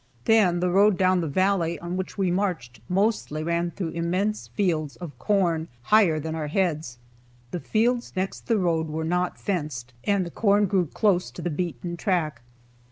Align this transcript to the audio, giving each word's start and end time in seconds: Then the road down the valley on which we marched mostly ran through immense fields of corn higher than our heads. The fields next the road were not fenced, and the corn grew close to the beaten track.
Then 0.25 0.61
the 0.61 0.71
road 0.71 0.97
down 0.97 1.21
the 1.21 1.27
valley 1.27 1.77
on 1.77 1.95
which 1.95 2.17
we 2.17 2.31
marched 2.31 2.81
mostly 2.89 3.43
ran 3.43 3.69
through 3.69 3.89
immense 3.89 4.47
fields 4.47 4.95
of 4.95 5.15
corn 5.19 5.67
higher 5.83 6.19
than 6.19 6.33
our 6.33 6.47
heads. 6.47 6.97
The 7.51 7.59
fields 7.59 8.11
next 8.15 8.47
the 8.47 8.57
road 8.57 8.87
were 8.89 9.03
not 9.03 9.37
fenced, 9.37 9.93
and 10.03 10.25
the 10.25 10.31
corn 10.31 10.65
grew 10.65 10.87
close 10.87 11.29
to 11.29 11.43
the 11.43 11.51
beaten 11.51 11.97
track. 11.97 12.41